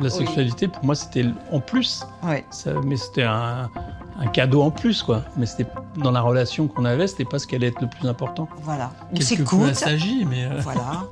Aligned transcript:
La 0.00 0.10
sexualité, 0.10 0.68
pour 0.68 0.84
moi, 0.84 0.94
c'était 0.94 1.24
en 1.52 1.60
plus. 1.60 2.04
Ouais. 2.22 2.44
Ça- 2.50 2.72
mais 2.84 2.96
c'était 2.96 3.22
un, 3.22 3.70
un 4.18 4.26
cadeau 4.28 4.62
en 4.62 4.70
plus, 4.70 5.02
quoi. 5.02 5.22
Mais 5.36 5.46
c'était 5.46 5.70
dans 5.96 6.10
la 6.10 6.20
relation 6.20 6.68
qu'on 6.68 6.84
avait, 6.84 7.06
c'était 7.06 7.24
pas 7.24 7.38
ce 7.38 7.46
qui 7.46 7.54
allait 7.54 7.68
être 7.68 7.80
le 7.80 7.88
plus 7.88 8.06
important. 8.08 8.48
Voilà. 8.62 8.90
On 9.12 9.20
s'écoute. 9.20 9.68
assagi, 9.70 10.26
mais 10.28 10.44
euh, 10.44 10.60
Voilà. 10.60 11.04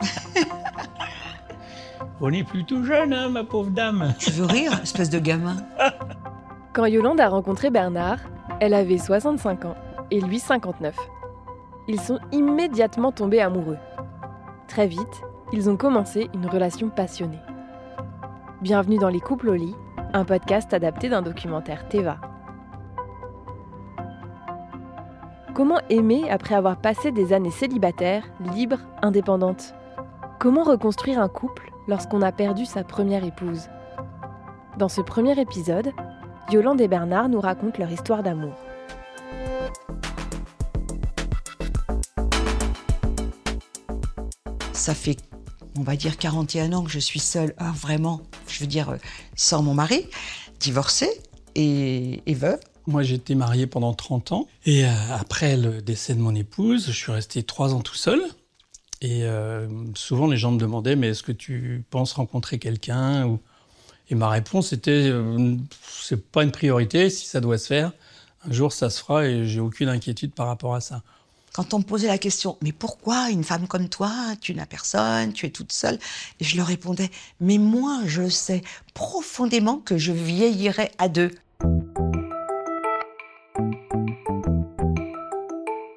on 2.20 2.30
est 2.32 2.44
plutôt 2.44 2.82
jeune, 2.84 3.12
hein, 3.12 3.28
ma 3.30 3.44
pauvre 3.44 3.70
dame. 3.70 4.12
Tu 4.18 4.30
veux 4.32 4.46
rire, 4.46 4.78
espèce 4.82 5.10
de 5.10 5.18
gamin? 5.18 5.56
Quand 6.72 6.84
Yolande 6.86 7.20
a 7.20 7.28
rencontré 7.28 7.70
Bernard, 7.70 8.18
elle 8.60 8.74
avait 8.74 8.98
65 8.98 9.64
ans 9.64 9.74
et 10.10 10.20
lui 10.20 10.38
59. 10.38 10.94
Ils 11.88 12.00
sont 12.00 12.18
immédiatement 12.32 13.10
tombés 13.12 13.40
amoureux. 13.40 13.78
Très 14.68 14.86
vite, 14.86 15.22
ils 15.52 15.68
ont 15.68 15.76
commencé 15.76 16.30
une 16.34 16.46
relation 16.46 16.88
passionnée. 16.90 17.40
Bienvenue 18.60 18.98
dans 18.98 19.08
Les 19.08 19.20
couples 19.20 19.48
au 19.48 19.54
lit, 19.54 19.74
un 20.12 20.26
podcast 20.26 20.74
adapté 20.74 21.08
d'un 21.08 21.22
documentaire 21.22 21.88
Teva. 21.88 22.18
Comment 25.54 25.78
aimer 25.88 26.30
après 26.30 26.54
avoir 26.54 26.76
passé 26.76 27.10
des 27.10 27.32
années 27.32 27.50
célibataires, 27.50 28.24
libres, 28.54 28.80
indépendantes? 29.00 29.74
Comment 30.38 30.62
reconstruire 30.62 31.22
un 31.22 31.28
couple 31.30 31.72
lorsqu'on 31.88 32.20
a 32.20 32.32
perdu 32.32 32.66
sa 32.66 32.84
première 32.84 33.24
épouse? 33.24 33.70
Dans 34.76 34.90
ce 34.90 35.00
premier 35.00 35.40
épisode, 35.40 35.92
Yolande 36.52 36.82
et 36.82 36.88
Bernard 36.88 37.30
nous 37.30 37.40
racontent 37.40 37.78
leur 37.78 37.90
histoire 37.90 38.22
d'amour. 38.22 38.52
Ça 44.74 44.92
fait, 44.92 45.16
on 45.78 45.82
va 45.82 45.96
dire, 45.96 46.16
41 46.16 46.72
ans 46.72 46.84
que 46.84 46.90
je 46.90 46.98
suis 46.98 47.20
seule. 47.20 47.54
Ah, 47.58 47.72
vraiment, 47.74 48.22
je 48.48 48.60
veux 48.60 48.66
dire, 48.66 48.90
euh, 48.90 48.96
sans 49.36 49.62
mon 49.62 49.74
mari, 49.74 50.06
divorcée 50.58 51.10
et, 51.54 52.22
veuve. 52.28 52.60
Moi, 52.86 53.02
j'étais 53.02 53.34
marié 53.34 53.66
pendant 53.66 53.92
30 53.92 54.32
ans. 54.32 54.48
Et 54.64 54.84
euh, 54.84 54.88
après 55.12 55.56
le 55.56 55.82
décès 55.82 56.14
de 56.14 56.20
mon 56.20 56.34
épouse, 56.34 56.86
je 56.86 56.92
suis 56.92 57.12
resté 57.12 57.42
3 57.42 57.74
ans 57.74 57.80
tout 57.80 57.94
seul. 57.94 58.20
Et 59.00 59.24
euh, 59.24 59.68
souvent, 59.94 60.26
les 60.26 60.36
gens 60.36 60.52
me 60.52 60.58
demandaient, 60.58 60.96
mais 60.96 61.08
est-ce 61.08 61.22
que 61.22 61.32
tu 61.32 61.84
penses 61.90 62.12
rencontrer 62.12 62.58
quelqu'un. 62.58 63.38
Et 64.10 64.14
ma 64.14 64.28
réponse 64.28 64.72
était, 64.72 65.10
c'est 65.88 66.30
pas 66.30 66.42
une 66.42 66.50
priorité. 66.50 67.08
Si 67.10 67.26
ça 67.26 67.40
doit 67.40 67.58
se 67.58 67.68
faire, 67.68 67.92
un 68.46 68.52
jour, 68.52 68.72
ça 68.72 68.90
se 68.90 69.00
fera 69.00 69.26
et 69.26 69.46
j'ai 69.46 69.60
aucune 69.60 69.88
inquiétude 69.88 70.32
par 70.32 70.46
rapport 70.46 70.74
à 70.74 70.80
ça. 70.80 71.02
Quand 71.52 71.74
on 71.74 71.78
me 71.78 71.84
posait 71.84 72.06
la 72.06 72.18
question, 72.18 72.56
mais 72.62 72.70
pourquoi 72.70 73.30
une 73.30 73.42
femme 73.42 73.66
comme 73.66 73.88
toi, 73.88 74.12
tu 74.40 74.54
n'as 74.54 74.66
personne, 74.66 75.32
tu 75.32 75.46
es 75.46 75.50
toute 75.50 75.72
seule? 75.72 75.98
Et 76.38 76.44
je 76.44 76.56
leur 76.56 76.68
répondais, 76.68 77.10
mais 77.40 77.58
moi, 77.58 78.02
je 78.06 78.28
sais 78.28 78.62
profondément 78.94 79.78
que 79.78 79.98
je 79.98 80.12
vieillirai 80.12 80.92
à 80.98 81.08
deux. 81.08 81.32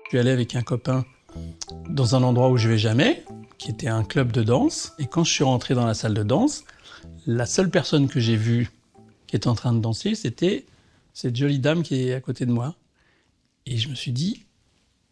Je 0.05 0.09
suis 0.09 0.17
allé 0.17 0.31
avec 0.31 0.55
un 0.55 0.63
copain 0.63 1.05
dans 1.87 2.15
un 2.15 2.23
endroit 2.23 2.49
où 2.49 2.57
je 2.57 2.67
vais 2.67 2.79
jamais, 2.79 3.23
qui 3.59 3.69
était 3.69 3.87
un 3.87 4.03
club 4.03 4.31
de 4.31 4.41
danse. 4.41 4.93
Et 4.97 5.05
quand 5.05 5.23
je 5.23 5.31
suis 5.31 5.43
rentré 5.43 5.75
dans 5.75 5.85
la 5.85 5.93
salle 5.93 6.15
de 6.15 6.23
danse, 6.23 6.63
la 7.27 7.45
seule 7.45 7.69
personne 7.69 8.07
que 8.07 8.19
j'ai 8.19 8.37
vue 8.37 8.71
qui 9.27 9.35
était 9.35 9.47
en 9.47 9.55
train 9.55 9.73
de 9.73 9.79
danser, 9.79 10.15
c'était 10.15 10.65
cette 11.13 11.35
jolie 11.35 11.59
dame 11.59 11.83
qui 11.83 12.07
est 12.07 12.13
à 12.15 12.21
côté 12.21 12.47
de 12.47 12.51
moi. 12.51 12.75
Et 13.67 13.77
je 13.77 13.89
me 13.89 13.95
suis 13.95 14.11
dit, 14.11 14.45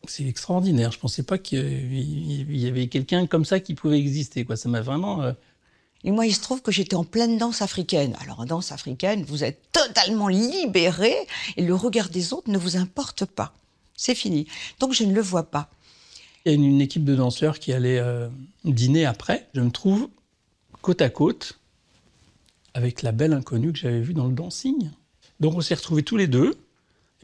c'est 0.07 0.25
extraordinaire. 0.25 0.91
Je 0.91 0.99
pensais 0.99 1.23
pas 1.23 1.37
qu'il 1.37 2.49
y 2.57 2.67
avait 2.67 2.87
quelqu'un 2.87 3.27
comme 3.27 3.45
ça 3.45 3.59
qui 3.59 3.73
pouvait 3.73 3.99
exister. 3.99 4.45
Quoi. 4.45 4.55
Ça 4.55 4.67
m'a 4.69 4.81
vraiment. 4.81 5.21
euh, 5.21 5.33
Et 6.03 6.11
moi, 6.11 6.25
il 6.25 6.33
se 6.33 6.41
trouve 6.41 6.61
que 6.61 6.71
j'étais 6.71 6.95
en 6.95 7.03
pleine 7.03 7.37
danse 7.37 7.61
africaine. 7.61 8.15
Alors, 8.21 8.39
en 8.39 8.45
danse 8.45 8.71
africaine, 8.71 9.23
vous 9.23 9.43
êtes 9.43 9.61
totalement 9.71 10.27
libéré 10.27 11.13
et 11.57 11.61
le 11.63 11.75
regard 11.75 12.09
des 12.09 12.33
autres 12.33 12.49
ne 12.49 12.57
vous 12.57 12.77
importe 12.77 13.25
pas. 13.25 13.53
C'est 13.95 14.15
fini. 14.15 14.47
Donc, 14.79 14.93
je 14.93 15.03
ne 15.03 15.13
le 15.13 15.21
vois 15.21 15.43
pas. 15.51 15.69
Il 16.45 16.49
y 16.49 16.51
a 16.51 16.55
une, 16.55 16.63
une 16.63 16.81
équipe 16.81 17.03
de 17.05 17.15
danseurs 17.15 17.59
qui 17.59 17.71
allait 17.71 17.99
euh, 17.99 18.27
dîner 18.65 19.05
après. 19.05 19.47
Je 19.53 19.61
me 19.61 19.69
trouve 19.69 20.09
côte 20.81 21.01
à 21.03 21.09
côte 21.09 21.59
avec 22.73 23.03
la 23.03 23.11
belle 23.11 23.33
inconnue 23.33 23.71
que 23.73 23.77
j'avais 23.77 24.01
vue 24.01 24.15
dans 24.15 24.25
le 24.27 24.33
dancing. 24.33 24.89
Donc 25.39 25.53
on 25.55 25.61
s'est 25.61 25.75
retrouvés 25.75 26.01
tous 26.03 26.17
les 26.17 26.25
deux. 26.27 26.55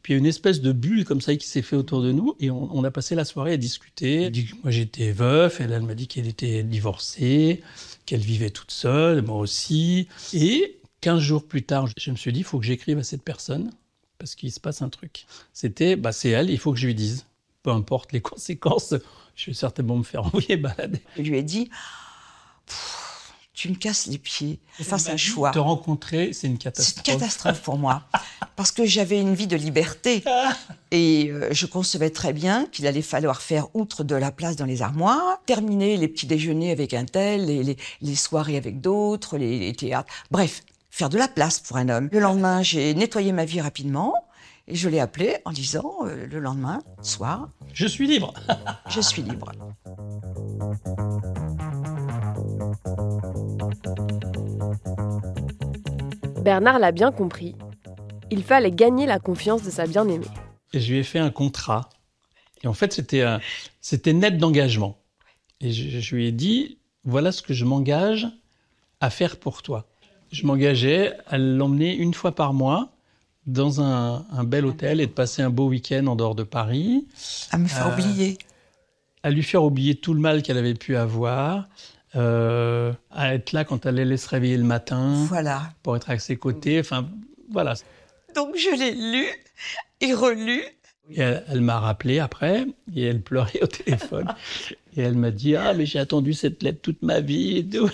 Puis 0.08 0.14
il 0.14 0.16
y 0.16 0.20
a 0.20 0.24
une 0.24 0.26
espèce 0.26 0.62
de 0.62 0.72
bulle 0.72 1.04
comme 1.04 1.20
ça 1.20 1.36
qui 1.36 1.46
s'est 1.46 1.62
fait 1.62 1.76
autour 1.76 2.02
de 2.02 2.14
nous. 2.14 2.34
Et 2.40 2.50
on, 2.50 2.82
a 2.86 2.92
passé 2.92 3.14
la 3.14 3.26
soirée 3.26 3.52
à 3.52 3.58
discuter. 3.58 4.32
Moi 4.64 4.72
j'étais 4.72 5.12
veuf. 5.12 5.60
Elle, 5.60 5.82
m'a 5.82 5.96
dit 5.96 6.08
qu'elle 6.08 6.30
était 6.30 6.64
divorcée, 6.64 7.62
qu'elle 8.06 8.22
vivait 8.22 8.50
toute 8.50 8.72
seule, 8.72 9.22
moi 9.22 9.36
aussi. 9.36 10.08
Et 10.32 10.80
15 11.02 11.20
jours 11.20 11.46
plus 11.46 11.64
tard, 11.64 11.88
je 11.98 12.10
me 12.10 12.16
suis 12.16 12.32
dit, 12.32 12.40
il 12.40 12.46
faut 12.46 12.58
que 12.58 12.66
j'écrive 12.66 12.98
à 13.00 13.04
cette 13.04 13.22
personne 13.22 13.70
parce 14.18 14.36
qu'il 14.36 14.50
se 14.50 14.62
passe 14.62 14.82
un 14.82 14.88
truc. 14.88 15.26
C'était, 15.52 15.98
bah, 15.98 16.14
c'est 16.14 16.30
elle, 16.30 16.52
il 16.52 16.58
faut 16.58 16.72
que 16.72 16.80
je 16.80 16.88
lui 16.88 16.96
dise. 16.96 17.26
Peu 17.62 17.72
importe 17.72 18.14
les 18.14 18.22
conséquences, 18.22 18.94
je 19.36 19.48
vais 19.48 19.54
certainement 19.54 19.98
me 19.98 20.04
faire 20.04 20.24
envoyer 20.26 20.56
balader. 20.56 21.02
Je 21.18 21.24
lui 21.24 21.38
ai 21.38 21.44
dit, 21.44 21.70
tu 23.58 23.70
me 23.70 23.76
casses 23.76 24.06
les 24.06 24.20
pieds. 24.20 24.60
Je 24.78 24.84
fasse 24.84 25.10
un 25.10 25.18
choix. 25.18 25.50
Te 25.50 25.58
rencontrer, 25.58 26.32
c'est 26.32 26.46
une 26.46 26.58
C'est 26.58 26.64
catastrophe. 26.66 26.98
une 27.08 27.14
catastrophe 27.20 27.62
pour 27.64 27.78
moi. 27.80 28.04
Parce 28.56 28.72
que 28.72 28.86
j'avais 28.86 29.20
une 29.20 29.34
vie 29.34 29.48
de 29.48 29.56
liberté. 29.56 30.24
Et 30.92 31.30
euh, 31.32 31.48
je 31.52 31.66
concevais 31.66 32.12
très 32.12 32.34
bien 32.34 32.68
qu'il 32.72 32.86
allait 32.86 33.02
falloir 33.02 33.42
faire, 33.42 33.66
outre 33.74 34.04
de 34.04 34.14
la 34.14 34.32
place 34.32 34.56
dans 34.58 34.66
les 34.66 34.84
armoires, 34.84 35.42
terminer 35.48 35.98
les 35.98 36.08
petits 36.08 36.28
déjeuners 36.28 36.70
avec 36.72 36.94
un 36.94 37.06
tel, 37.06 37.46
les, 37.48 37.64
les- 37.64 37.78
les 38.02 38.16
soirées 38.16 38.58
avec 38.58 38.80
d'autres, 38.80 39.40
les, 39.40 39.58
les 39.58 39.74
théâtres. 39.74 40.14
Bref, 40.30 40.62
faire 40.92 41.10
de 41.10 41.18
la 41.18 41.28
place 41.28 41.60
pour 41.60 41.78
un 41.78 41.90
homme. 41.90 42.10
Le 42.12 42.20
lendemain, 42.20 42.62
j'ai 42.62 42.94
nettoyé 42.94 43.32
ma 43.32 43.46
vie 43.46 43.60
rapidement. 43.60 44.14
Et 44.68 44.76
je 44.76 44.88
l'ai 44.88 45.00
appelé 45.00 45.38
en 45.46 45.52
disant, 45.52 45.96
euh, 46.04 46.28
le 46.28 46.40
lendemain, 46.40 46.84
soir, 47.02 47.50
Je 47.74 47.88
suis 47.88 48.06
libre. 48.06 48.34
je 48.90 49.02
suis 49.02 49.24
libre. 49.24 49.52
Bernard 56.48 56.80
l'a 56.80 56.94
bien 56.94 57.12
compris. 57.12 57.56
Il 58.32 58.42
fallait 58.42 58.72
gagner 58.72 59.06
la 59.06 59.20
confiance 59.20 59.64
de 59.64 59.70
sa 59.70 59.86
bien-aimée. 59.86 60.28
Et 60.72 60.80
je 60.80 60.94
lui 60.94 61.00
ai 61.00 61.04
fait 61.04 61.20
un 61.20 61.30
contrat. 61.30 61.90
Et 62.64 62.68
en 62.68 62.74
fait, 62.74 62.94
c'était 62.94 63.22
un- 63.22 63.42
c'était 63.82 64.14
net 64.14 64.38
d'engagement. 64.38 64.98
Et 65.60 65.74
je, 65.74 66.00
je 66.00 66.16
lui 66.16 66.26
ai 66.26 66.32
dit, 66.32 66.78
voilà 67.04 67.34
ce 67.34 67.42
que 67.42 67.54
je 67.54 67.66
m'engage 67.66 68.28
à 69.02 69.10
faire 69.10 69.36
pour 69.36 69.62
toi. 69.62 69.88
Je 70.32 70.46
m'engageais 70.46 71.18
à 71.28 71.38
l'emmener 71.38 71.94
une 71.94 72.14
fois 72.14 72.34
par 72.34 72.54
mois 72.54 72.94
dans 73.46 73.82
un, 73.82 74.26
un 74.32 74.44
bel 74.46 74.66
hôtel 74.66 75.02
et 75.02 75.08
de 75.08 75.12
passer 75.12 75.42
un 75.42 75.50
beau 75.50 75.68
week-end 75.68 76.08
en 76.08 76.16
dehors 76.16 76.34
de 76.36 76.44
Paris. 76.44 77.10
À 77.52 77.58
me 77.58 77.68
faire 77.68 77.88
Euh, 77.88 77.92
oublier. 77.94 78.38
à 79.22 79.32
lui 79.32 79.44
faire 79.44 79.66
oublier 79.66 79.96
tout 79.96 80.14
le 80.14 80.22
mal 80.22 80.42
qu'elle 80.44 80.58
avait 80.58 80.76
pu 80.76 80.96
avoir, 80.96 81.68
euh, 82.16 82.94
à 83.12 83.34
être 83.36 83.52
là 83.52 83.64
quand 83.66 83.86
elle 83.86 84.00
allait 84.00 84.18
se 84.18 84.30
réveiller 84.30 84.58
le 84.58 84.64
matin 84.64 85.26
Voilà. 85.28 85.70
pour 85.84 85.96
être 85.96 86.10
à 86.10 86.18
ses 86.20 86.38
côtés. 86.38 86.80
Enfin, 86.80 87.08
voilà. 87.52 87.74
Donc 88.36 88.56
je 88.56 88.76
l'ai 88.78 88.92
lu 88.94 89.26
et 90.02 90.14
relu. 90.14 90.62
Et 91.10 91.22
elle, 91.22 91.44
elle 91.50 91.62
m'a 91.62 91.80
rappelé 91.80 92.20
après 92.20 92.66
et 92.96 93.04
elle 93.04 93.22
pleurait 93.22 93.62
au 93.62 93.68
téléphone. 93.68 94.28
et 94.98 95.02
elle 95.02 95.16
m'a 95.16 95.32
dit 95.32 95.56
Ah, 95.56 95.74
mais 95.74 95.86
j'ai 95.86 96.00
attendu 96.00 96.34
cette 96.34 96.62
lettre 96.64 96.80
toute 96.82 97.02
ma 97.02 97.20
vie 97.22 97.58
et 97.58 97.66
tout. 97.68 97.90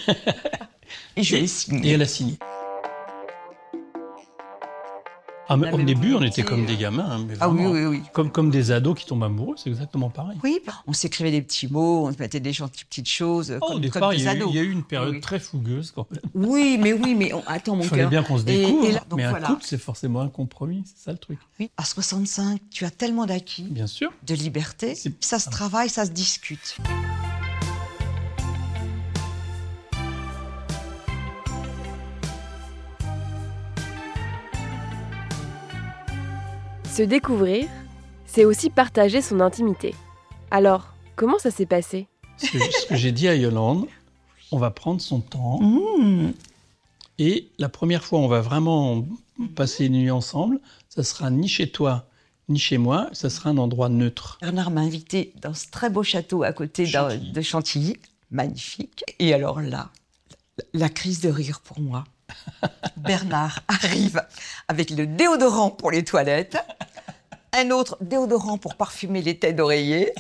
Et 1.15 1.23
je 1.23 1.35
l'ai 1.35 1.43
Et 1.43 1.47
signé. 1.47 1.91
elle 1.93 2.01
a 2.01 2.05
signé. 2.05 2.37
Ah, 5.53 5.57
mais 5.57 5.71
au 5.71 5.77
début, 5.81 6.13
on 6.15 6.21
était 6.23 6.43
comme 6.43 6.65
des 6.65 6.75
gamins. 6.77 7.05
hein, 7.09 7.25
mais 7.27 7.35
Ah 7.39 7.49
oui, 7.49 7.63
vraiment. 7.63 7.71
oui, 7.71 7.85
oui. 7.97 8.01
Comme, 8.13 8.31
comme 8.31 8.49
des 8.49 8.71
ados 8.71 8.97
qui 8.99 9.05
tombent 9.05 9.23
amoureux, 9.23 9.55
c'est 9.57 9.69
exactement 9.69 10.09
pareil. 10.09 10.37
Oui, 10.43 10.59
on 10.87 10.93
s'écrivait 10.93 11.31
des 11.31 11.41
petits 11.41 11.67
mots, 11.67 12.07
on 12.07 12.11
se 12.13 12.17
mettait 12.17 12.39
des 12.39 12.53
gentilles 12.53 12.85
petites 12.89 13.07
choses, 13.09 13.55
Oh, 13.61 13.65
comme, 13.67 13.75
au 13.77 13.79
départ, 13.79 14.13
il 14.13 14.21
y, 14.21 14.27
a 14.27 14.33
eu, 14.33 14.37
ados. 14.37 14.49
il 14.51 14.55
y 14.55 14.59
a 14.59 14.63
eu 14.63 14.71
une 14.71 14.83
période 14.83 15.13
Oui. 15.13 15.21
très 15.21 15.39
fougueuse 15.39 15.91
quand 15.91 16.07
même. 16.11 16.21
Oui, 16.33 16.77
mais 16.81 16.93
oui, 16.93 17.13
mais 17.15 17.33
on- 17.33 17.43
attends, 17.47 17.75
mon 17.75 17.83
Il 17.83 17.89
fallait 17.89 18.01
cœur. 18.03 18.09
bien 18.09 18.23
qu'on 18.23 18.37
se 18.37 18.43
découvre. 18.43 18.85
et 18.87 18.91
là- 18.93 19.03
donc 19.09 19.17
mais 19.17 19.25
un 19.25 19.33
couple, 19.41 19.63
c'est 19.63 19.77
forcément 19.77 20.21
un 20.21 20.29
compromis, 20.29 20.83
c'est 20.85 21.03
ça 21.05 21.11
le 21.11 21.17
truc. 21.19 21.37
Oui, 21.59 21.69
à 21.77 21.85
65, 21.85 22.59
tu 22.71 22.85
as 22.85 22.91
tellement 22.91 23.25
d'acquis, 23.25 23.63
Bien 23.63 23.87
sûr. 23.87 24.11
de 24.25 24.33
liberté. 24.33 24.95
Ça 25.19 25.39
se 25.39 25.49
travaille, 25.49 25.89
ça 25.89 26.05
se 26.05 26.11
discute. 26.11 26.77
Se 36.93 37.01
découvrir, 37.01 37.67
c'est 38.27 38.45
aussi 38.45 38.69
partager 38.69 39.23
son 39.23 39.39
intimité. 39.39 39.95
Alors, 40.51 40.93
comment 41.15 41.39
ça 41.39 41.49
s'est 41.49 41.65
passé? 41.65 42.07
Ce 42.37 42.51
que, 42.51 42.59
ce 42.59 42.85
que 42.85 42.95
j'ai 42.95 43.11
dit 43.11 43.27
à 43.27 43.33
Yolande, 43.33 43.87
on 44.51 44.59
va 44.59 44.69
prendre 44.69 45.01
son 45.01 45.19
temps. 45.19 45.59
Mmh. 45.59 46.33
Et 47.17 47.47
la 47.57 47.67
première 47.67 48.03
fois, 48.03 48.19
on 48.19 48.27
va 48.27 48.41
vraiment 48.41 49.07
passer 49.55 49.87
une 49.87 49.93
nuit 49.93 50.11
ensemble. 50.11 50.59
Ça 50.87 51.01
sera 51.03 51.31
ni 51.31 51.47
chez 51.47 51.71
toi, 51.71 52.05
ni 52.47 52.59
chez 52.59 52.77
moi. 52.77 53.09
Ça 53.11 53.31
sera 53.31 53.49
un 53.49 53.57
endroit 53.57 53.89
neutre. 53.89 54.37
Bernard 54.39 54.69
m'a 54.69 54.81
invité 54.81 55.33
dans 55.41 55.55
ce 55.55 55.71
très 55.71 55.89
beau 55.89 56.03
château 56.03 56.43
à 56.43 56.53
côté 56.53 56.85
Chantilly. 56.85 57.31
de 57.31 57.41
Chantilly, 57.41 57.97
magnifique. 58.29 59.03
Et 59.17 59.33
alors 59.33 59.61
là, 59.61 59.89
La 60.73 60.89
crise 60.89 61.21
de 61.21 61.29
rire 61.29 61.59
pour 61.61 61.79
moi. 61.79 62.03
Bernard 62.97 63.61
arrive 63.67 64.23
avec 64.67 64.89
le 64.89 65.07
déodorant 65.07 65.69
pour 65.69 65.91
les 65.91 66.03
toilettes, 66.03 66.57
un 67.53 67.71
autre 67.71 67.97
déodorant 68.01 68.57
pour 68.57 68.75
parfumer 68.75 69.21
les 69.21 69.37
têtes 69.37 69.55
d'oreiller, 69.55 70.13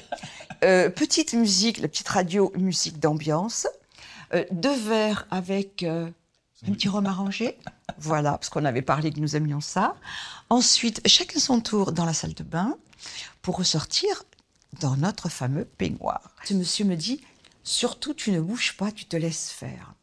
euh, 0.63 0.89
petite 0.89 1.33
musique, 1.33 1.79
la 1.79 1.87
petite 1.87 2.07
radio, 2.07 2.51
musique 2.55 2.99
d'ambiance, 2.99 3.67
euh, 4.33 4.45
deux 4.51 4.75
verres 4.75 5.27
avec 5.31 5.83
euh, 5.83 6.09
un 6.67 6.71
petit 6.71 6.87
rhum 6.87 7.05
arrangé, 7.05 7.57
voilà, 7.97 8.33
parce 8.33 8.49
qu'on 8.49 8.65
avait 8.65 8.81
parlé 8.81 9.11
que 9.11 9.19
nous 9.19 9.35
aimions 9.35 9.61
ça. 9.61 9.95
Ensuite, 10.49 11.01
chacun 11.07 11.39
son 11.39 11.59
tour 11.59 11.91
dans 11.91 12.05
la 12.05 12.13
salle 12.13 12.33
de 12.33 12.43
bain 12.43 12.77
pour 13.41 13.57
ressortir 13.57 14.23
dans 14.79 14.95
notre 14.95 15.29
fameux 15.29 15.65
peignoir. 15.65 16.21
Ce 16.45 16.53
monsieur 16.53 16.85
me 16.85 16.95
dit, 16.95 17.21
surtout 17.63 18.13
tu 18.13 18.31
ne 18.31 18.39
bouges 18.39 18.75
pas, 18.77 18.91
tu 18.91 19.05
te 19.05 19.17
laisses 19.17 19.49
faire. 19.49 19.93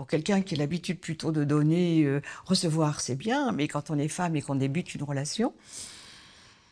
Pour 0.00 0.06
quelqu'un 0.06 0.40
qui 0.40 0.54
a 0.54 0.56
l'habitude 0.56 0.98
plutôt 0.98 1.30
de 1.30 1.44
donner, 1.44 2.04
euh, 2.04 2.22
recevoir, 2.46 3.02
c'est 3.02 3.16
bien, 3.16 3.52
mais 3.52 3.68
quand 3.68 3.90
on 3.90 3.98
est 3.98 4.08
femme 4.08 4.34
et 4.34 4.40
qu'on 4.40 4.54
débute 4.54 4.94
une 4.94 5.02
relation, 5.02 5.52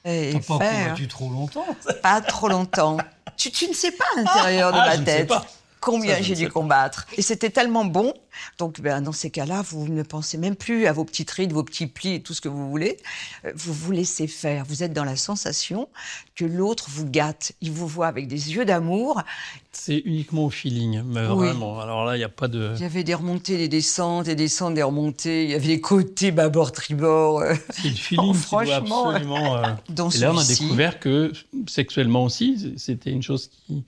et 0.06 0.32
pas 0.48 0.58
faire, 0.58 0.96
trop 1.10 1.28
longtemps 1.28 1.66
pas 2.02 2.22
trop 2.22 2.48
longtemps. 2.48 2.96
Tu, 3.36 3.50
tu 3.50 3.68
ne 3.68 3.74
sais 3.74 3.92
pas 3.92 4.06
à 4.16 4.22
l'intérieur 4.22 4.72
de 4.72 4.78
Ah, 4.78 4.86
ma 4.86 4.94
je 4.94 5.00
ne 5.00 5.04
sais 5.04 5.16
tête 5.18 5.28
pas. 5.28 5.44
Combien 5.80 6.20
j'ai 6.22 6.34
dû 6.34 6.48
combattre. 6.48 7.06
Et 7.16 7.22
c'était 7.22 7.50
tellement 7.50 7.84
bon. 7.84 8.12
Donc, 8.58 8.80
ben, 8.80 9.00
dans 9.02 9.12
ces 9.12 9.30
cas-là, 9.30 9.62
vous 9.68 9.88
ne 9.88 10.02
pensez 10.04 10.38
même 10.38 10.54
plus 10.54 10.86
à 10.86 10.92
vos 10.92 11.04
petites 11.04 11.30
rides, 11.32 11.52
vos 11.52 11.64
petits 11.64 11.88
plis 11.88 12.14
et 12.14 12.22
tout 12.22 12.34
ce 12.34 12.40
que 12.40 12.48
vous 12.48 12.70
voulez. 12.70 12.96
Euh, 13.44 13.52
Vous 13.56 13.72
vous 13.72 13.90
laissez 13.90 14.28
faire. 14.28 14.64
Vous 14.68 14.84
êtes 14.84 14.92
dans 14.92 15.04
la 15.04 15.16
sensation 15.16 15.88
que 16.36 16.44
l'autre 16.44 16.86
vous 16.88 17.04
gâte. 17.06 17.52
Il 17.60 17.72
vous 17.72 17.88
voit 17.88 18.06
avec 18.06 18.28
des 18.28 18.54
yeux 18.54 18.64
d'amour. 18.64 19.22
C'est 19.72 19.98
uniquement 20.04 20.44
au 20.44 20.50
feeling, 20.50 21.02
mais 21.04 21.26
Oui. 21.26 21.48
vraiment. 21.48 21.80
Alors 21.80 22.04
là, 22.04 22.14
il 22.16 22.18
n'y 22.20 22.24
a 22.24 22.28
pas 22.28 22.46
de. 22.46 22.72
Il 22.76 22.82
y 22.82 22.84
avait 22.84 23.02
des 23.04 23.14
remontées, 23.14 23.56
des 23.56 23.68
descentes, 23.68 24.26
des 24.26 24.36
descentes, 24.36 24.74
des 24.74 24.82
remontées. 24.84 25.44
Il 25.44 25.50
y 25.50 25.54
avait 25.54 25.66
des 25.66 25.80
côtés 25.80 26.30
bâbord, 26.30 26.70
tribord. 26.70 27.40
euh, 27.40 27.54
C'est 27.70 27.88
le 27.88 27.94
feeling 27.94 28.34
franchement, 28.34 29.08
absolument. 29.10 29.56
euh, 29.56 29.72
dans 29.88 30.10
Et 30.10 30.18
là, 30.18 30.32
on 30.32 30.38
a 30.38 30.44
découvert 30.44 31.00
que 31.00 31.32
sexuellement 31.66 32.22
aussi, 32.24 32.74
c'était 32.76 33.10
une 33.10 33.22
chose 33.22 33.48
qui 33.66 33.84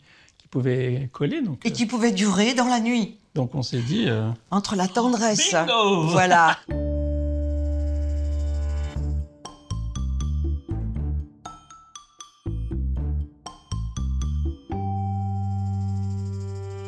pouvait 0.50 1.08
coller. 1.12 1.41
Donc, 1.43 1.64
Et 1.64 1.73
qui 1.73 1.87
pouvait 1.87 2.12
durer 2.12 2.55
dans 2.55 2.67
la 2.69 2.81
nuit. 2.81 3.17
euh, 3.17 3.20
donc 3.35 3.55
on 3.55 3.62
s'est 3.62 3.81
dit. 3.82 4.06
euh, 4.08 4.29
Entre 4.50 4.76
la 4.76 4.88
tendresse. 4.88 5.52
Bingo 5.52 6.02
Voilà. 6.08 6.56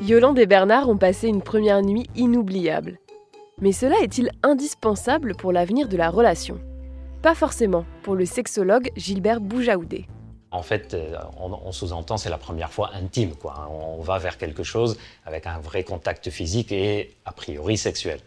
Yolande 0.02 0.38
et 0.38 0.46
Bernard 0.46 0.88
ont 0.88 0.96
passé 0.96 1.28
une 1.28 1.42
première 1.42 1.82
nuit 1.82 2.06
inoubliable. 2.16 2.98
Mais 3.60 3.72
cela 3.72 4.00
est-il 4.02 4.30
indispensable 4.42 5.36
pour 5.36 5.52
l'avenir 5.52 5.88
de 5.88 5.96
la 5.96 6.10
relation? 6.10 6.58
Pas 7.22 7.34
forcément 7.34 7.84
pour 8.02 8.16
le 8.16 8.24
sexologue 8.24 8.90
Gilbert 8.96 9.40
Boujaoudé. 9.40 10.06
En 10.52 10.62
fait, 10.62 10.92
euh, 10.92 11.16
on, 11.38 11.72
sous-entend 11.72 12.18
c'est 12.18 12.28
la 12.28 12.38
première 12.38 12.70
fois 12.70 12.90
intime, 12.94 13.34
quoi. 13.34 13.70
On 13.70 14.02
va 14.02 14.18
vers 14.18 14.36
quelque 14.36 14.62
chose 14.62 14.98
avec 15.24 15.46
un 15.46 15.58
vrai 15.58 15.82
contact 15.82 16.28
physique 16.28 16.72
et 16.72 17.16
a 17.24 17.32
priori 17.32 17.78
sexuel. 17.78 18.20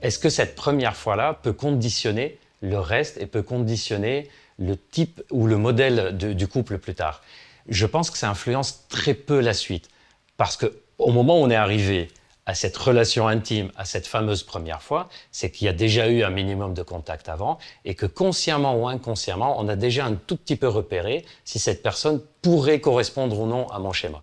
Est-ce 0.00 0.18
que 0.18 0.30
cette 0.30 0.54
première 0.54 0.96
fois-là 0.96 1.34
peut 1.34 1.52
conditionner 1.52 2.38
le 2.62 2.78
reste 2.78 3.18
et 3.18 3.26
peut 3.26 3.42
conditionner 3.42 4.30
le 4.58 4.76
type 4.76 5.22
ou 5.30 5.46
le 5.46 5.58
modèle 5.58 6.16
du 6.16 6.48
couple 6.48 6.78
plus 6.78 6.94
tard? 6.94 7.22
Je 7.68 7.84
pense 7.84 8.10
que 8.10 8.16
ça 8.16 8.30
influence 8.30 8.86
très 8.88 9.12
peu 9.12 9.40
la 9.40 9.52
suite, 9.52 9.90
parce 10.38 10.56
que 10.56 10.80
au 10.98 11.12
moment 11.12 11.38
où 11.38 11.44
on 11.44 11.50
est 11.50 11.56
arrivé 11.56 12.08
à 12.46 12.54
cette 12.54 12.76
relation 12.76 13.26
intime, 13.26 13.70
à 13.76 13.84
cette 13.84 14.06
fameuse 14.06 14.44
première 14.44 14.80
fois, 14.80 15.08
c'est 15.32 15.50
qu'il 15.50 15.66
y 15.66 15.68
a 15.68 15.72
déjà 15.72 16.08
eu 16.08 16.22
un 16.22 16.30
minimum 16.30 16.74
de 16.74 16.82
contact 16.82 17.28
avant 17.28 17.58
et 17.84 17.94
que 17.94 18.06
consciemment 18.06 18.80
ou 18.80 18.88
inconsciemment, 18.88 19.60
on 19.60 19.68
a 19.68 19.74
déjà 19.76 20.06
un 20.06 20.14
tout 20.14 20.36
petit 20.36 20.56
peu 20.56 20.68
repéré 20.68 21.24
si 21.44 21.58
cette 21.58 21.82
personne 21.82 22.22
pourrait 22.42 22.80
correspondre 22.80 23.40
ou 23.40 23.46
non 23.46 23.66
à 23.68 23.80
mon 23.80 23.92
schéma. 23.92 24.22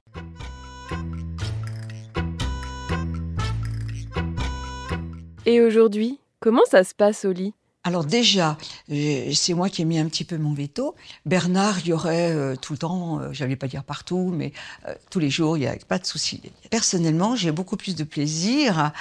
Et 5.45 5.59
aujourd'hui, 5.59 6.19
comment 6.39 6.63
ça 6.71 6.85
se 6.85 6.95
passe 6.95 7.25
au 7.25 7.33
lit? 7.33 7.53
Alors 7.85 8.05
déjà, 8.05 8.57
euh, 8.91 9.31
c'est 9.33 9.53
moi 9.53 9.67
qui 9.67 9.81
ai 9.81 9.85
mis 9.85 9.99
un 9.99 10.07
petit 10.07 10.23
peu 10.23 10.37
mon 10.37 10.53
veto. 10.53 10.95
Bernard, 11.25 11.79
il 11.79 11.87
y 11.87 11.93
aurait 11.93 12.31
euh, 12.31 12.55
tout 12.55 12.71
le 12.71 12.79
temps, 12.79 13.19
euh, 13.19 13.33
j'allais 13.33 13.57
pas 13.57 13.67
dire 13.67 13.83
partout, 13.83 14.31
mais 14.33 14.53
euh, 14.87 14.95
tous 15.09 15.19
les 15.19 15.29
jours, 15.29 15.57
il 15.57 15.61
n'y 15.61 15.67
a 15.67 15.75
pas 15.87 15.99
de 15.99 16.05
souci. 16.05 16.41
Personnellement, 16.69 17.35
j'ai 17.35 17.51
beaucoup 17.51 17.75
plus 17.75 17.95
de 17.95 18.05
plaisir 18.05 18.79
à 18.79 18.93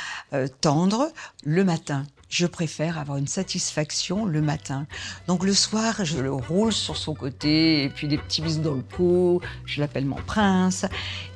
tendre 0.60 1.12
le 1.44 1.62
matin. 1.62 2.04
Je 2.28 2.46
préfère 2.46 2.98
avoir 2.98 3.18
une 3.18 3.28
satisfaction 3.28 4.24
le 4.24 4.40
matin. 4.40 4.86
Donc 5.28 5.44
le 5.44 5.54
soir, 5.54 6.04
je 6.04 6.18
le 6.18 6.32
roule 6.32 6.72
sur 6.72 6.96
son 6.96 7.14
côté, 7.14 7.84
et 7.84 7.88
puis 7.88 8.08
des 8.08 8.18
petits 8.18 8.42
bisous 8.42 8.62
dans 8.62 8.74
le 8.74 8.82
cou, 8.82 9.40
je 9.64 9.80
l'appelle 9.80 10.06
mon 10.06 10.16
prince. 10.16 10.86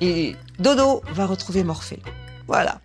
Et 0.00 0.34
Dodo 0.58 1.02
va 1.12 1.26
retrouver 1.26 1.62
Morphée. 1.62 2.02
Voilà. 2.48 2.80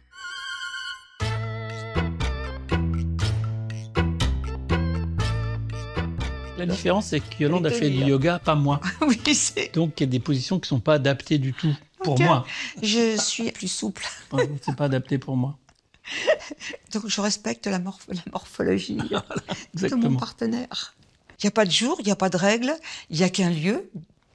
La 6.66 6.74
différence, 6.74 7.08
c'est 7.08 7.20
que 7.20 7.26
Yolande 7.40 7.66
a 7.66 7.72
fait 7.72 7.90
du 7.90 8.04
yoga, 8.04 8.40
pas 8.40 8.56
moi. 8.56 8.80
oui, 9.08 9.20
c'est. 9.34 9.74
Donc, 9.74 9.94
il 10.00 10.04
y 10.04 10.08
a 10.08 10.10
des 10.10 10.20
positions 10.20 10.58
qui 10.60 10.66
ne 10.66 10.78
sont 10.78 10.80
pas 10.80 10.94
adaptées 10.96 11.38
du 11.38 11.54
tout 11.54 11.74
pour 12.04 12.20
moi. 12.20 12.46
Je 12.82 13.18
suis 13.18 13.52
plus 13.52 13.68
souple. 13.68 14.06
C'est 14.62 14.76
pas 14.76 14.86
adapté 14.86 15.18
pour 15.18 15.36
moi. 15.38 15.58
Donc 16.94 17.08
je 17.08 17.22
respecte 17.22 17.68
la, 17.68 17.80
morph- 17.80 18.10
la 18.10 18.22
morphologie 18.34 18.98
de 19.76 19.96
mon 19.96 20.18
partenaire. 20.18 20.96
Il 21.40 21.46
n'y 21.46 21.48
a 21.48 21.52
pas 21.52 21.64
de 21.66 21.72
jour, 21.72 21.96
il 22.00 22.06
n'y 22.06 22.12
a 22.12 22.16
pas 22.16 22.30
de 22.30 22.38
règle, 22.38 22.74
il 23.10 23.18
n'y 23.18 23.24
a 23.24 23.30
qu'un 23.30 23.50
lieu, 23.52 23.90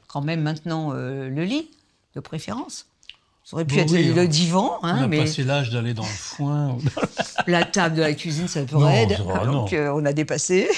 quand 0.06 0.22
même 0.22 0.42
maintenant 0.42 0.92
euh, 0.94 1.28
le 1.28 1.44
lit, 1.44 1.68
de 2.14 2.20
préférence. 2.20 2.86
Ça 3.44 3.54
aurait 3.56 3.64
pu 3.64 3.76
Bon, 3.76 3.82
être 3.82 3.92
oui, 3.92 4.12
le 4.12 4.22
on- 4.22 4.24
divan, 4.26 4.78
On 4.82 4.86
hein, 4.86 5.02
a 5.02 5.06
mais 5.08 5.18
passé 5.18 5.44
l'âge 5.44 5.70
d'aller 5.70 5.92
dans 5.94 6.02
le 6.04 6.08
foin. 6.08 6.78
la 7.46 7.64
table 7.64 7.96
de 7.96 8.00
la 8.02 8.14
cuisine, 8.14 8.48
ça 8.48 8.66
ça 8.66 8.76
va, 8.78 9.46
donc 9.46 9.72
euh, 9.72 9.92
on 9.94 10.04
a 10.04 10.12
dépassé. 10.12 10.68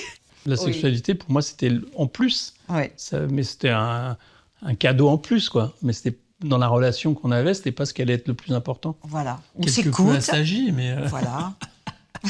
La 0.48 0.56
Oui. 0.56 0.72
sexualité, 0.72 1.14
pour 1.14 1.30
moi, 1.30 1.42
c'était 1.42 1.70
en 1.94 2.06
plus. 2.06 2.54
Ouais. 2.70 2.92
Ça- 2.96 3.26
mais 3.30 3.42
c'était 3.42 3.68
un, 3.68 4.16
un 4.62 4.74
cadeau 4.74 5.08
en 5.08 5.18
plus, 5.18 5.48
quoi. 5.50 5.74
Mais 5.82 5.92
c'était 5.92 6.16
dans 6.40 6.56
la 6.58 6.68
relation 6.68 7.12
qu'on 7.14 7.30
avait, 7.32 7.52
c'était 7.52 7.70
pas 7.72 7.84
ce 7.84 7.92
qui 7.92 8.00
allait 8.00 8.14
être 8.14 8.28
le 8.28 8.34
plus 8.34 8.54
important. 8.54 8.96
Voilà. 9.02 9.40
On 9.58 9.66
s'écoute. 9.66 10.08
assagi, 10.16 10.72
mais 10.72 10.92
euh, 10.92 11.06
Voilà. 11.08 11.52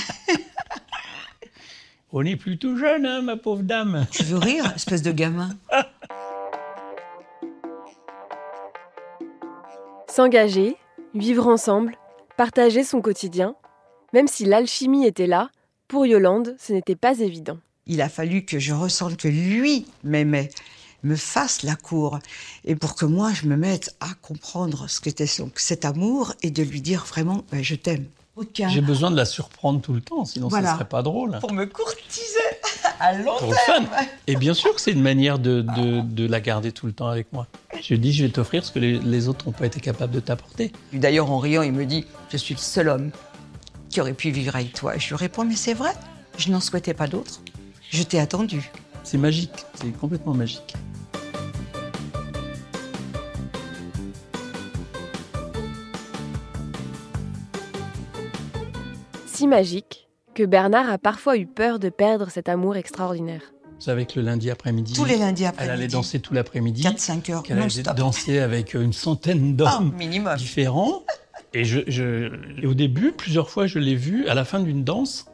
on 2.12 2.24
est 2.24 2.36
plutôt 2.36 2.76
jeune, 2.76 3.06
hein, 3.06 3.22
ma 3.22 3.36
pauvre 3.36 3.62
dame. 3.62 4.06
Tu 4.10 4.24
veux 4.24 4.38
rire, 4.38 4.64
espèce 4.74 5.02
de 5.02 5.12
gamin? 5.12 5.50
S'engager, 10.08 10.76
vivre 11.14 11.46
ensemble, 11.46 11.96
partager 12.36 12.82
son 12.82 13.00
quotidien, 13.00 13.54
même 14.12 14.26
si 14.26 14.44
l'alchimie 14.44 15.06
était 15.06 15.26
là, 15.26 15.50
pour 15.86 16.06
Yolande, 16.06 16.56
ce 16.58 16.72
n'était 16.72 16.96
pas 16.96 17.18
évident. 17.20 17.58
Il 17.88 18.00
a 18.02 18.08
fallu 18.08 18.44
que 18.44 18.58
je 18.58 18.72
ressente 18.72 19.16
que 19.16 19.28
lui 19.28 19.86
m'aimait, 20.04 20.50
me 21.02 21.16
fasse 21.16 21.62
la 21.62 21.74
cour, 21.76 22.18
et 22.64 22.74
pour 22.76 22.94
que 22.94 23.04
moi 23.04 23.32
je 23.32 23.46
me 23.46 23.56
mette 23.56 23.94
à 24.00 24.08
comprendre 24.22 24.88
ce 24.88 25.00
qu'était 25.00 25.26
cet 25.54 25.84
amour 25.84 26.34
et 26.42 26.50
de 26.50 26.62
lui 26.62 26.80
dire 26.80 27.04
vraiment 27.04 27.44
ben, 27.52 27.62
je 27.62 27.74
t'aime. 27.74 28.04
Aucun. 28.36 28.68
J'ai 28.68 28.80
besoin 28.82 29.10
de 29.10 29.16
la 29.16 29.24
surprendre 29.24 29.80
tout 29.80 29.92
le 29.92 30.00
temps, 30.00 30.24
sinon 30.24 30.46
Voilà. 30.46 30.68
ça 30.68 30.74
serait 30.74 30.88
pas 30.88 31.02
drôle. 31.02 31.36
Pour 31.40 31.52
me 31.52 31.64
courtiser 31.66 32.38
à 33.00 33.12
long 33.14 33.36
Pour 33.36 33.50
le 33.50 33.56
terme. 33.66 33.86
fun. 33.86 34.04
Et 34.28 34.36
bien 34.36 34.54
sûr 34.54 34.72
que 34.74 34.80
c'est 34.80 34.92
une 34.92 35.02
manière 35.02 35.40
de, 35.40 35.62
de- 35.62 36.00
de 36.02 36.26
la 36.26 36.40
garder 36.40 36.70
tout 36.70 36.86
le 36.86 36.92
temps 36.92 37.08
avec 37.08 37.32
moi. 37.32 37.48
Je 37.82 37.94
dis, 37.96 38.12
je 38.12 38.24
vais 38.24 38.30
t'offrir 38.30 38.64
ce 38.64 38.70
que 38.70 38.78
les, 38.78 39.00
les 39.00 39.26
autres 39.28 39.44
n'ont 39.46 39.52
pas 39.52 39.66
été 39.66 39.80
capables 39.80 40.12
de 40.14 40.20
t'apporter. 40.20 40.70
D'ailleurs 40.92 41.32
en 41.32 41.38
riant 41.38 41.62
il 41.62 41.72
me 41.72 41.84
dit 41.84 42.06
je 42.30 42.36
suis 42.36 42.54
le 42.54 42.60
seul 42.60 42.88
homme 42.88 43.10
qui 43.90 44.00
aurait 44.00 44.14
pu 44.14 44.30
vivre 44.30 44.54
avec 44.54 44.72
toi. 44.72 44.94
Et 44.94 45.00
je 45.00 45.08
lui 45.08 45.16
réponds 45.16 45.44
mais 45.44 45.56
c'est 45.56 45.74
vrai, 45.74 45.90
je 46.36 46.50
n'en 46.50 46.60
souhaitais 46.60 46.94
pas 46.94 47.08
d'autre. 47.08 47.40
Je 47.90 48.02
t'ai 48.02 48.18
attendu. 48.18 48.70
C'est 49.04 49.18
magique, 49.18 49.64
c'est 49.74 49.90
complètement 49.92 50.34
magique. 50.34 50.74
Si 59.26 59.46
magique 59.46 60.08
que 60.34 60.42
Bernard 60.44 60.90
a 60.90 60.98
parfois 60.98 61.36
eu 61.36 61.46
peur 61.46 61.78
de 61.78 61.88
perdre 61.88 62.30
cet 62.30 62.48
amour 62.48 62.76
extraordinaire. 62.76 63.42
Vous 63.78 63.84
savez 63.84 64.06
que 64.06 64.18
le 64.18 64.26
lundi 64.26 64.50
après-midi, 64.50 64.92
Tous 64.94 65.04
les 65.04 65.16
lundis 65.16 65.44
après. 65.46 65.64
elle 65.64 65.70
allait 65.70 65.86
danser 65.88 66.18
tout 66.20 66.34
l'après-midi, 66.34 66.82
4-5 66.82 67.30
heures 67.32 67.42
non 67.50 67.62
allait 67.62 67.82
danser 67.96 68.38
avec 68.40 68.74
une 68.74 68.92
centaine 68.92 69.56
Ah, 69.64 69.78
d'hommes 69.78 69.94
minimum. 69.96 70.36
différents. 70.36 71.04
Et, 71.54 71.64
je, 71.64 71.80
je- 71.86 72.32
et 72.60 72.66
au 72.66 72.74
début, 72.74 73.12
plusieurs 73.12 73.48
fois, 73.50 73.66
je 73.66 73.78
l'ai 73.78 73.94
vue 73.94 74.26
à 74.28 74.34
la 74.34 74.44
fin 74.44 74.60
d'une 74.60 74.82
danse 74.84 75.26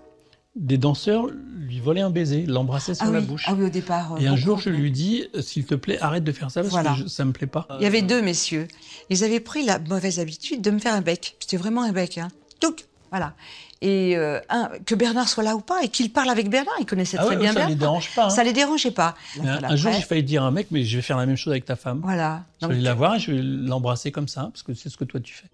des 0.56 0.78
danseurs 0.78 1.26
lui 1.58 1.80
volaient 1.80 2.00
un 2.02 2.10
baiser, 2.10 2.46
l'embrassaient 2.46 2.94
sur 2.94 3.06
ah 3.06 3.10
la 3.10 3.18
oui. 3.20 3.24
bouche. 3.26 3.44
Ah 3.48 3.54
oui, 3.58 3.64
au 3.66 3.68
départ. 3.70 4.14
euh, 4.14 4.18
Et 4.18 4.26
un 4.28 4.36
jour, 4.36 4.60
je 4.60 4.70
lui 4.70 4.90
dis, 4.92 5.24
euh, 5.34 5.40
s'il 5.42 5.64
te 5.64 5.74
plaît, 5.74 5.98
arrête 6.00 6.22
de 6.24 6.32
faire 6.32 6.50
ça 6.50 6.60
parce 6.60 6.72
Voilà. 6.72 6.92
que 6.92 7.00
je- 7.00 7.06
ça 7.06 7.24
me 7.24 7.32
plaît 7.32 7.46
pas. 7.48 7.66
Il 7.80 7.82
y 7.82 7.86
avait 7.86 8.02
deux 8.02 8.22
messieurs. 8.22 8.68
Ils 9.10 9.24
avaient 9.24 9.40
pris 9.40 9.64
la 9.64 9.78
mauvaise 9.78 10.20
habitude 10.20 10.60
de 10.62 10.70
me 10.70 10.78
faire 10.78 10.94
un 10.94 11.00
bec. 11.00 11.36
C'était 11.40 11.56
vraiment 11.56 11.82
un 11.82 11.92
bec. 11.92 12.18
Hein. 12.18 12.28
Touc 12.60 12.84
Voilà. 13.10 13.34
Et 13.82 14.16
euh, 14.16 14.40
un, 14.48 14.70
que 14.86 14.94
Bernard 14.94 15.28
soit 15.28 15.42
là 15.42 15.56
ou 15.56 15.60
pas, 15.60 15.82
et 15.82 15.88
qu'il 15.88 16.10
parle 16.10 16.30
avec 16.30 16.48
Bernard, 16.48 16.74
il 16.80 16.86
connaissait 16.86 17.16
Ah 17.18 17.24
très 17.26 17.34
ouais, 17.34 17.40
bien 17.42 17.52
ça 17.52 17.60
les 17.60 17.74
Bernard. 17.74 17.78
dérange 17.78 18.14
pas. 18.14 18.26
hein. 18.26 18.30
Ça 18.30 18.42
les 18.44 18.52
dérangeait 18.52 18.90
pas. 18.92 19.14
Un, 19.42 19.62
un 19.64 19.76
jour, 19.76 19.92
j'ai 19.92 20.00
failli 20.02 20.22
dire 20.22 20.42
à 20.42 20.46
un 20.46 20.50
mec, 20.50 20.68
mais 20.70 20.84
je 20.84 20.96
vais 20.96 21.02
faire 21.02 21.16
la 21.18 21.26
même 21.26 21.36
chose 21.36 21.52
avec 21.52 21.64
ta 21.64 21.76
femme. 21.76 22.00
Voilà. 22.02 22.44
Je 22.62 22.66
vais 22.68 22.76
la 22.76 22.94
voir 22.94 23.16
et 23.16 23.18
je 23.20 23.32
vais 23.32 23.42
l'embrasser 23.42 24.10
comme 24.12 24.28
ça, 24.28 24.42
parce 24.52 24.62
que 24.62 24.72
c'est 24.74 24.88
ce 24.88 24.96
que 24.96 25.04
toi 25.04 25.20
tu 25.20 25.34
fais. 25.34 25.48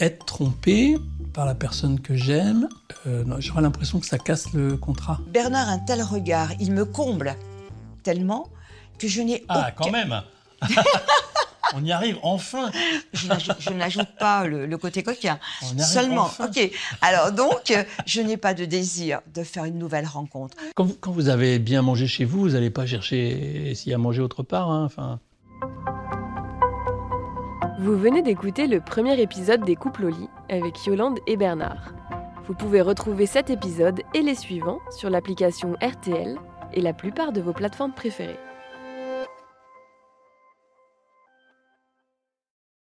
Être 0.00 0.24
trompé 0.26 0.96
par 1.34 1.44
la 1.44 1.54
personne 1.54 2.00
que 2.00 2.14
j'aime, 2.16 2.68
euh, 3.06 3.24
j'aurais 3.40 3.60
l'impression 3.62 4.00
que 4.00 4.06
ça 4.06 4.18
casse 4.18 4.52
le 4.54 4.76
contrat. 4.76 5.18
Bernard 5.26 5.68
a 5.68 5.72
un 5.72 5.78
tel 5.78 6.00
regard, 6.02 6.50
il 6.60 6.72
me 6.72 6.84
comble 6.84 7.34
tellement 8.02 8.48
que 8.98 9.08
je 9.08 9.20
n'ai 9.20 9.44
Ah, 9.48 9.58
aucun- 9.58 9.84
quand 9.84 9.90
même 9.90 10.22
On 11.76 11.84
y 11.84 11.90
arrive, 11.90 12.18
enfin 12.22 12.70
Je 13.12 13.26
n'ajoute- 13.72 14.06
pas 14.20 14.46
le, 14.46 14.64
le 14.66 14.78
côté 14.78 15.02
coquin. 15.02 15.40
On 15.62 15.66
y 15.76 15.80
arrive 15.80 15.84
Seulement, 15.84 16.22
enfin. 16.26 16.46
ok. 16.46 16.70
Alors 17.00 17.32
donc, 17.32 17.74
je 18.06 18.20
n'ai 18.20 18.36
pas 18.36 18.54
de 18.54 18.64
désir 18.64 19.20
de 19.34 19.42
faire 19.42 19.64
une 19.64 19.78
nouvelle 19.78 20.06
rencontre. 20.06 20.56
Quand 20.76 20.84
vous, 20.84 20.96
quand 21.00 21.10
vous 21.10 21.28
avez 21.30 21.58
bien 21.58 21.82
mangé 21.82 22.06
chez 22.06 22.24
vous, 22.24 22.40
vous 22.42 22.48
n'allez 22.50 22.70
pas 22.70 22.86
chercher 22.86 23.74
s'il 23.74 23.90
y 23.90 23.94
a 23.94 23.98
mangé 23.98 24.20
autre 24.22 24.44
part. 24.44 24.70
hein, 24.70 24.84
Enfin, 24.84 25.18
Vous 27.84 27.98
venez 27.98 28.22
d'écouter 28.22 28.66
le 28.66 28.80
premier 28.80 29.20
épisode 29.20 29.62
des 29.62 29.76
couples 29.76 30.06
au 30.06 30.08
lit 30.08 30.30
avec 30.48 30.86
Yolande 30.86 31.18
et 31.26 31.36
Bernard. 31.36 31.92
Vous 32.46 32.54
pouvez 32.54 32.80
retrouver 32.80 33.26
cet 33.26 33.50
épisode 33.50 34.00
et 34.14 34.22
les 34.22 34.34
suivants 34.34 34.78
sur 34.90 35.10
l'application 35.10 35.74
RTL 35.82 36.38
et 36.72 36.80
la 36.80 36.94
plupart 36.94 37.30
de 37.30 37.42
vos 37.42 37.52
plateformes 37.52 37.92
préférées. 37.92 38.38